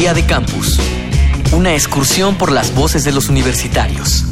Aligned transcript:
Día 0.00 0.14
de 0.14 0.24
Campus. 0.24 0.80
Una 1.52 1.74
excursión 1.74 2.36
por 2.36 2.50
las 2.52 2.74
voces 2.74 3.04
de 3.04 3.12
los 3.12 3.28
universitarios. 3.28 4.24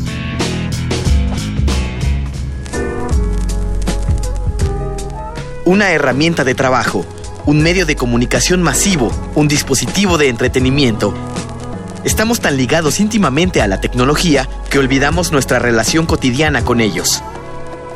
Una 5.66 5.91
herramienta 5.91 6.45
de 6.45 6.54
trabajo, 6.54 7.04
un 7.45 7.61
medio 7.61 7.84
de 7.84 7.96
comunicación 7.96 8.62
masivo, 8.62 9.12
un 9.34 9.46
dispositivo 9.46 10.16
de 10.16 10.30
entretenimiento. 10.30 11.12
Estamos 12.03 12.41
tan 12.41 12.57
ligados 12.57 12.98
íntimamente 12.98 13.61
a 13.61 13.66
la 13.66 13.82
tecnología 13.82 14.48
que 14.71 14.79
olvidamos 14.79 15.32
nuestra 15.32 15.59
relación 15.59 16.07
cotidiana 16.07 16.64
con 16.64 16.80
ellos. 16.80 17.23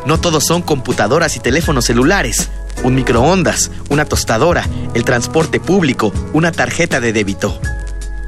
No 0.04 0.20
todos 0.20 0.44
son 0.44 0.60
computadoras 0.60 1.36
y 1.36 1.40
teléfonos 1.40 1.86
celulares, 1.86 2.50
un 2.82 2.94
microondas, 2.94 3.70
una 3.88 4.04
tostadora, 4.04 4.68
el 4.94 5.04
transporte 5.04 5.60
público, 5.60 6.12
una 6.32 6.52
tarjeta 6.52 7.00
de 7.00 7.12
débito. 7.12 7.60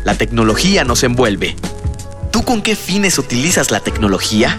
La 0.05 0.15
tecnología 0.15 0.85
nos 0.85 1.03
envuelve. 1.03 1.57
¿Tú 2.31 2.43
con 2.43 2.63
qué 2.63 2.77
fines 2.77 3.19
utilizas 3.19 3.71
la 3.71 3.81
tecnología? 3.81 4.59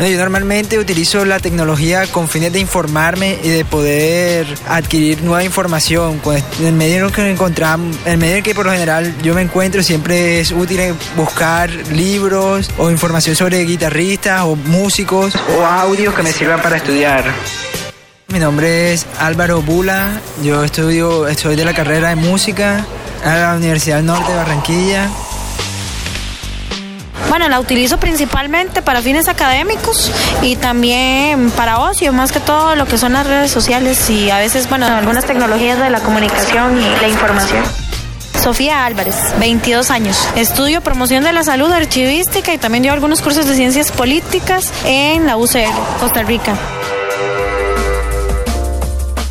Yo 0.00 0.16
normalmente 0.16 0.78
utilizo 0.78 1.26
la 1.26 1.40
tecnología 1.40 2.06
con 2.06 2.26
fines 2.26 2.54
de 2.54 2.58
informarme 2.58 3.38
y 3.42 3.48
de 3.50 3.66
poder 3.66 4.46
adquirir 4.66 5.22
nueva 5.22 5.44
información. 5.44 6.22
El 6.58 6.72
medio 6.72 7.10
en 7.14 7.36
el 8.06 8.18
medio 8.18 8.42
que 8.42 8.54
por 8.54 8.64
lo 8.64 8.72
general 8.72 9.14
yo 9.22 9.34
me 9.34 9.42
encuentro 9.42 9.82
siempre 9.82 10.40
es 10.40 10.52
útil 10.52 10.94
buscar 11.16 11.68
libros 11.92 12.70
o 12.78 12.90
información 12.90 13.36
sobre 13.36 13.62
guitarristas 13.64 14.40
o 14.44 14.56
músicos 14.56 15.34
o 15.58 15.66
audios 15.66 16.14
que 16.14 16.22
me 16.22 16.32
sirvan 16.32 16.62
para 16.62 16.78
estudiar. 16.78 17.24
Mi 18.28 18.38
nombre 18.38 18.94
es 18.94 19.06
Álvaro 19.18 19.60
Bula, 19.60 20.18
yo 20.42 20.64
estudio, 20.64 21.28
estoy 21.28 21.56
de 21.56 21.66
la 21.66 21.74
carrera 21.74 22.08
de 22.08 22.16
música 22.16 22.86
a 23.22 23.36
la 23.36 23.54
Universidad 23.54 24.02
Norte 24.02 24.30
de 24.30 24.38
Barranquilla. 24.38 25.10
Bueno, 27.30 27.48
la 27.48 27.60
utilizo 27.60 28.00
principalmente 28.00 28.82
para 28.82 29.02
fines 29.02 29.28
académicos 29.28 30.10
y 30.42 30.56
también 30.56 31.52
para 31.52 31.78
ocio, 31.78 32.12
más 32.12 32.32
que 32.32 32.40
todo 32.40 32.74
lo 32.74 32.86
que 32.86 32.98
son 32.98 33.12
las 33.12 33.24
redes 33.24 33.52
sociales 33.52 34.10
y 34.10 34.30
a 34.30 34.38
veces, 34.38 34.68
bueno, 34.68 34.86
algunas 34.86 35.24
tecnologías 35.24 35.78
de 35.78 35.90
la 35.90 36.00
comunicación 36.00 36.76
y 36.76 37.00
la 37.00 37.06
información. 37.06 37.62
Sofía 38.42 38.84
Álvarez, 38.84 39.14
22 39.38 39.92
años. 39.92 40.28
Estudio 40.34 40.80
promoción 40.80 41.22
de 41.22 41.32
la 41.32 41.44
salud 41.44 41.70
archivística 41.70 42.52
y 42.52 42.58
también 42.58 42.82
dio 42.82 42.92
algunos 42.92 43.22
cursos 43.22 43.46
de 43.46 43.54
ciencias 43.54 43.92
políticas 43.92 44.72
en 44.84 45.24
la 45.26 45.36
UCR, 45.36 45.70
Costa 46.00 46.24
Rica. 46.24 46.56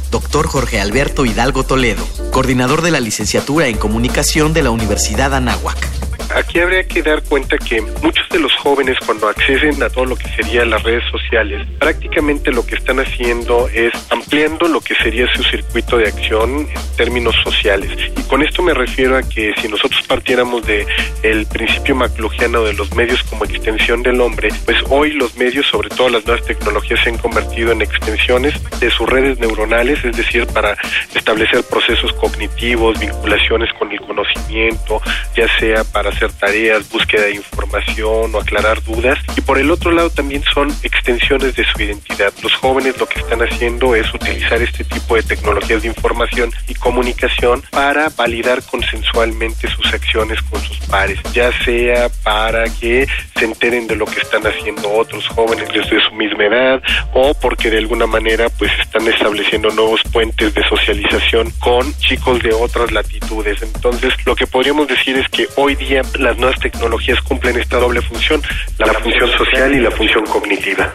Doctor 0.09 0.47
Jorge 0.47 0.79
Alberto 0.79 1.25
Hidalgo 1.25 1.65
Toledo, 1.65 2.07
coordinador 2.31 2.81
de 2.81 2.91
la 2.91 3.01
licenciatura 3.01 3.67
en 3.67 3.75
comunicación 3.75 4.53
de 4.53 4.63
la 4.63 4.71
Universidad 4.71 5.33
Anáhuac. 5.33 5.98
Aquí 6.39 6.57
habría 6.61 6.87
que 6.87 7.03
dar 7.03 7.21
cuenta 7.23 7.57
que 7.57 7.81
muchos 7.81 8.27
de 8.29 8.39
los 8.39 8.55
jóvenes 8.55 8.97
cuando 9.05 9.27
acceden 9.27 9.83
a 9.83 9.89
todo 9.89 10.05
lo 10.05 10.15
que 10.15 10.29
sería 10.29 10.63
las 10.63 10.81
redes 10.83 11.03
sociales, 11.11 11.67
prácticamente 11.77 12.49
lo 12.53 12.65
que 12.65 12.75
están 12.75 12.97
haciendo 13.01 13.67
es 13.67 13.91
ampliando 14.09 14.69
lo 14.69 14.79
que 14.79 14.95
sería 14.95 15.27
su 15.35 15.43
circuito 15.43 15.97
de 15.97 16.07
acción 16.07 16.59
en 16.59 16.95
términos 16.95 17.35
sociales. 17.43 17.91
Y 18.17 18.23
con 18.23 18.41
esto 18.41 18.63
me 18.63 18.73
refiero 18.73 19.17
a 19.17 19.23
que 19.23 19.53
si 19.61 19.67
nosotros 19.67 20.01
partiéramos 20.07 20.65
de 20.65 20.87
el 21.23 21.45
principio 21.45 21.93
maclugiano 21.95 22.63
de 22.63 22.73
los 22.73 22.95
medios 22.95 23.21
como 23.23 23.43
extensión 23.43 24.01
del 24.01 24.21
hombre, 24.21 24.47
pues 24.63 24.77
hoy 24.89 25.11
los 25.11 25.35
medios, 25.35 25.67
sobre 25.67 25.89
todo 25.89 26.07
las 26.07 26.25
nuevas 26.25 26.45
tecnologías, 26.45 27.01
se 27.03 27.09
han 27.09 27.17
convertido 27.17 27.73
en 27.73 27.81
extensiones 27.81 28.53
de 28.79 28.89
sus 28.91 29.09
redes 29.09 29.39
neuronales, 29.39 30.05
es 30.05 30.15
decir, 30.15 30.47
para 30.47 30.77
establecer 31.13 31.65
procesos 31.69 32.13
cognitivos, 32.13 32.97
vinculaciones 32.97 33.73
con 33.73 33.91
el 33.91 33.99
conocimiento, 33.99 35.01
ya 35.35 35.45
sea 35.59 35.83
para 35.83 36.09
hacer 36.09 36.28
tareas, 36.33 36.89
búsqueda 36.89 37.23
de 37.23 37.35
información 37.35 38.33
o 38.33 38.39
aclarar 38.39 38.83
dudas. 38.83 39.17
Y 39.35 39.41
por 39.41 39.57
el 39.57 39.71
otro 39.71 39.91
lado 39.91 40.09
también 40.09 40.43
son 40.53 40.69
extensiones 40.83 41.55
de 41.55 41.65
su 41.65 41.81
identidad. 41.81 42.33
Los 42.41 42.53
jóvenes 42.55 42.97
lo 42.99 43.07
que 43.07 43.19
están 43.19 43.41
haciendo 43.41 43.95
es 43.95 44.13
utilizar 44.13 44.61
este 44.61 44.83
tipo 44.83 45.15
de 45.15 45.23
tecnologías 45.23 45.81
de 45.81 45.87
información 45.87 46.51
y 46.67 46.73
comunicación 46.75 47.63
para 47.71 48.09
validar 48.09 48.61
consensualmente 48.63 49.67
sus 49.69 49.93
acciones 49.93 50.41
con 50.43 50.61
sus 50.61 50.79
pares, 50.87 51.19
ya 51.33 51.51
sea 51.63 52.09
para 52.23 52.65
que 52.65 53.07
se 53.37 53.45
enteren 53.45 53.87
de 53.87 53.95
lo 53.95 54.05
que 54.05 54.19
están 54.19 54.45
haciendo 54.45 54.91
otros 54.91 55.27
jóvenes 55.27 55.67
desde 55.73 56.01
su 56.01 56.13
misma 56.15 56.45
edad 56.45 56.81
o 57.13 57.33
porque 57.33 57.69
de 57.69 57.77
alguna 57.77 58.07
manera 58.07 58.49
pues 58.49 58.71
están 58.79 59.07
estableciendo 59.07 59.69
nuevos 59.71 60.01
puentes 60.11 60.53
de 60.53 60.67
socialización 60.67 61.51
con 61.59 61.93
chicos 61.97 62.41
de 62.41 62.53
otras 62.53 62.91
latitudes. 62.91 63.61
Entonces, 63.61 64.13
lo 64.25 64.35
que 64.35 64.47
podríamos 64.47 64.87
decir 64.87 65.17
es 65.17 65.27
que 65.29 65.47
hoy 65.55 65.75
día 65.75 66.01
las 66.17 66.37
nuevas 66.37 66.59
tecnologías 66.59 67.21
cumplen 67.21 67.59
esta 67.59 67.77
doble 67.77 68.01
función, 68.01 68.41
la, 68.77 68.93
función 68.93 69.29
social 69.37 69.73
y 69.73 69.79
la 69.79 69.91
función 69.91 70.25
cognitiva. 70.25 70.91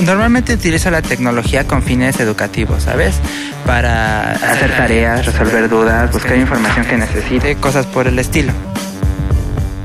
Normalmente 0.00 0.54
utilizo 0.54 0.90
la 0.90 1.02
tecnología 1.02 1.66
con 1.66 1.82
fines 1.82 2.20
educativos, 2.20 2.82
¿sabes? 2.82 3.18
Para 3.64 4.32
hacer 4.32 4.70
tareas, 4.76 5.24
resolver 5.24 5.68
dudas, 5.68 6.12
buscar 6.12 6.36
información 6.36 6.84
que 6.86 6.96
necesite, 6.96 7.56
cosas 7.56 7.86
por 7.86 8.06
el 8.06 8.18
estilo. 8.18 8.52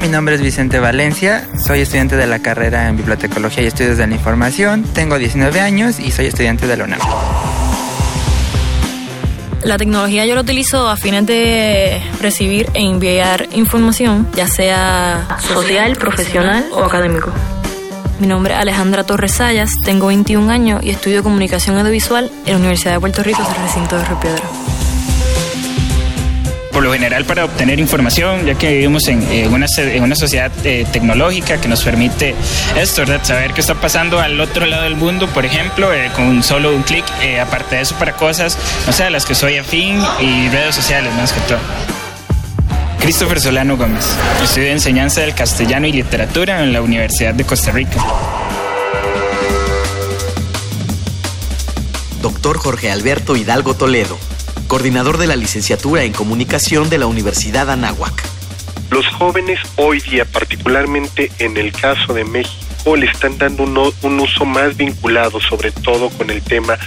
Mi 0.02 0.08
nombre 0.08 0.36
es 0.36 0.42
Vicente 0.42 0.80
Valencia, 0.80 1.48
soy 1.58 1.82
estudiante 1.82 2.18
de 2.18 2.26
la 2.26 2.40
carrera 2.40 2.90
en 2.90 2.98
Bibliotecología 2.98 3.64
y 3.64 3.68
Estudios 3.68 3.98
de 3.98 4.08
la 4.08 4.16
Información, 4.16 4.84
tengo 4.84 5.18
19 5.18 5.60
años 5.60 6.00
y 6.00 6.12
soy 6.12 6.26
estudiante 6.26 6.68
de 6.68 6.76
la 6.76 6.84
UNAM. 6.86 7.00
La 9.64 9.78
tecnología 9.78 10.26
yo 10.26 10.34
la 10.34 10.42
utilizo 10.42 10.90
a 10.90 10.98
fines 10.98 11.26
de 11.28 12.02
recibir 12.20 12.70
e 12.74 12.82
enviar 12.82 13.48
información, 13.52 14.28
ya 14.36 14.48
sea 14.48 15.38
social, 15.40 15.96
profesional 15.96 16.66
o 16.72 16.84
académico. 16.84 17.32
Mi 18.20 18.28
nombre 18.28 18.54
es 18.54 18.60
Alejandra 18.60 19.04
Torres 19.04 19.34
Sayas, 19.34 19.80
tengo 19.84 20.08
21 20.08 20.52
años 20.52 20.84
y 20.84 20.90
estudio 20.90 21.24
comunicación 21.24 21.78
audiovisual 21.78 22.32
en 22.46 22.54
la 22.54 22.60
Universidad 22.60 22.94
de 22.94 23.00
Puerto 23.00 23.24
Rico, 23.24 23.42
en 23.42 23.56
el 23.56 23.68
recinto 23.68 23.98
de 23.98 24.06
Río 24.06 24.20
Piedra 24.20 24.44
por 26.82 26.88
lo 26.88 26.94
general 26.94 27.26
para 27.26 27.46
obtener 27.46 27.80
información, 27.80 28.44
ya 28.44 28.56
que 28.56 28.70
vivimos 28.70 29.08
en, 29.08 29.22
una, 29.54 29.68
en 29.78 30.02
una, 30.02 30.16
sociedad 30.16 30.52
eh, 30.64 30.84
tecnológica 30.92 31.62
que 31.62 31.68
nos 31.68 31.84
permite 31.84 32.34
esto, 32.76 33.02
¿verdad? 33.02 33.24
Saber 33.24 33.54
qué 33.54 33.62
está 33.62 33.76
pasando 33.76 34.20
al 34.20 34.42
otro 34.42 34.66
lado 34.66 34.86
del 34.86 34.96
mundo, 34.96 35.28
por 35.28 35.46
ejemplo, 35.46 35.94
eh, 35.94 36.10
con 36.16 36.42
solo 36.42 36.76
un 36.76 36.82
clic, 36.82 37.06
eh, 37.22 37.40
aparte 37.40 37.76
de 37.76 37.84
eso 37.84 37.94
para 38.00 38.14
cosas, 38.14 38.58
no 38.88 38.94
sé, 38.94 39.04
a 39.04 39.12
las 39.12 39.28
que 39.28 39.36
soy 39.36 39.58
afín 39.58 40.02
y 40.22 40.50
redes 40.50 40.74
sociales 40.74 41.14
más 41.14 41.34
que 41.34 41.42
todo. 41.42 41.60
Christopher 43.00 43.40
Solano 43.40 43.78
Gómez, 43.78 44.08
estudio 44.44 44.72
enseñanza 44.72 45.22
del 45.22 45.36
castellano 45.36 45.86
y 45.86 45.92
literatura 45.92 46.64
en 46.64 46.74
la 46.74 46.82
Universidad 46.82 47.36
de 47.36 47.44
Costa 47.44 47.70
Rica. 47.70 48.04
Doctor 52.24 52.58
Jorge 52.58 52.90
Alberto 52.90 53.36
Hidalgo 53.36 53.76
Toledo, 53.76 54.18
coordinador 54.72 55.18
de 55.18 55.28
la 55.28 55.36
licenciatura 55.36 56.06
en 56.06 56.14
comunicación 56.14 56.90
de 56.90 56.98
la 56.98 57.06
Universidad 57.06 57.70
Anáhuac. 57.70 58.24
Los 58.90 59.06
jóvenes 59.08 59.60
hoy 59.76 60.00
día, 60.00 60.24
particularmente 60.24 61.30
en 61.40 61.58
el 61.58 61.74
caso 61.74 62.14
de 62.14 62.24
México, 62.24 62.96
le 62.96 63.08
están 63.08 63.38
dando 63.38 63.64
un, 63.64 64.20
uso 64.22 64.46
más 64.46 64.78
vinculado, 64.78 65.42
sobre 65.42 65.72
todo 65.72 66.10
con 66.12 66.30
el 66.30 66.42
tema 66.42 66.78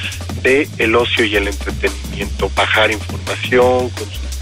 de 0.43 0.67
el 0.79 0.97
ocio 0.97 1.27
y 1.27 1.37
el 1.37 1.47
entretenimiento, 1.47 2.51
bajar 2.57 2.91
información, 2.91 3.91
consultar, 3.91 4.34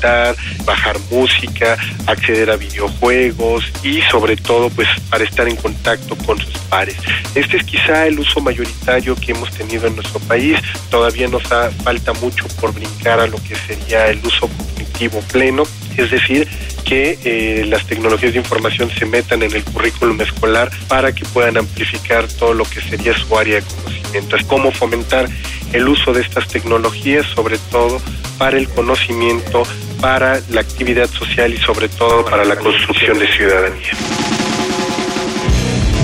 bajar 0.64 0.96
música, 1.10 1.76
acceder 2.06 2.50
a 2.50 2.56
videojuegos 2.56 3.64
y 3.82 4.00
sobre 4.02 4.36
todo 4.36 4.70
pues 4.70 4.88
para 5.10 5.24
estar 5.24 5.48
en 5.48 5.56
contacto 5.56 6.16
con 6.26 6.38
sus 6.38 6.56
pares. 6.68 6.96
Este 7.34 7.56
es 7.56 7.64
quizá 7.64 8.06
el 8.06 8.18
uso 8.18 8.40
mayoritario 8.40 9.16
que 9.16 9.32
hemos 9.32 9.50
tenido 9.50 9.86
en 9.86 9.96
nuestro 9.96 10.20
país. 10.20 10.58
Todavía 10.90 11.28
nos 11.28 11.42
falta 11.42 12.12
mucho 12.14 12.46
por 12.60 12.72
brincar 12.72 13.20
a 13.20 13.26
lo 13.26 13.42
que 13.42 13.54
sería 13.54 14.08
el 14.08 14.18
uso 14.24 14.48
cognitivo 14.48 15.20
pleno, 15.32 15.64
es 15.96 16.10
decir, 16.10 16.48
que 16.84 17.18
eh, 17.24 17.64
las 17.66 17.86
tecnologías 17.86 18.32
de 18.32 18.38
información 18.40 18.90
se 18.90 19.06
metan 19.06 19.42
en 19.42 19.54
el 19.54 19.64
currículum 19.64 20.20
escolar 20.20 20.70
para 20.88 21.14
que 21.14 21.24
puedan 21.26 21.56
amplificar 21.56 22.26
todo 22.28 22.54
lo 22.54 22.64
que 22.64 22.80
sería 22.80 23.16
su 23.16 23.38
área 23.38 23.60
de 23.60 23.62
conocimiento. 23.62 24.36
Es 24.36 24.44
cómo 24.44 24.72
fomentar 24.72 25.28
el 25.72 25.88
uso 25.88 26.12
de 26.12 26.20
estas 26.20 26.48
tecnologías, 26.48 27.26
sobre 27.34 27.58
todo 27.70 28.00
para 28.38 28.58
el 28.58 28.68
conocimiento, 28.68 29.62
para 30.02 30.40
la 30.50 30.60
actividad 30.60 31.08
social 31.08 31.54
y 31.54 31.58
sobre 31.58 31.88
todo 31.88 32.24
para 32.24 32.44
la 32.44 32.56
construcción 32.56 33.18
de 33.20 33.26
ciudadanía. 33.28 33.92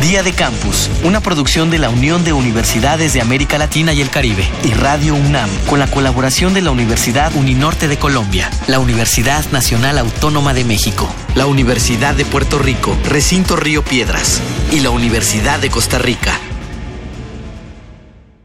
Día 0.00 0.22
de 0.22 0.32
Campus, 0.32 0.88
una 1.02 1.20
producción 1.20 1.68
de 1.68 1.78
la 1.78 1.90
Unión 1.90 2.24
de 2.24 2.32
Universidades 2.32 3.12
de 3.12 3.20
América 3.20 3.58
Latina 3.58 3.92
y 3.92 4.00
el 4.00 4.08
Caribe 4.08 4.48
y 4.64 4.70
Radio 4.70 5.16
UNAM, 5.16 5.50
con 5.68 5.80
la 5.80 5.88
colaboración 5.88 6.54
de 6.54 6.62
la 6.62 6.70
Universidad 6.70 7.34
Uninorte 7.34 7.88
de 7.88 7.98
Colombia, 7.98 8.48
la 8.68 8.78
Universidad 8.78 9.44
Nacional 9.50 9.98
Autónoma 9.98 10.54
de 10.54 10.64
México, 10.64 11.12
la 11.34 11.46
Universidad 11.46 12.14
de 12.14 12.24
Puerto 12.24 12.60
Rico, 12.60 12.96
Recinto 13.04 13.56
Río 13.56 13.82
Piedras 13.82 14.40
y 14.70 14.80
la 14.80 14.90
Universidad 14.90 15.58
de 15.58 15.70
Costa 15.70 15.98
Rica. 15.98 16.38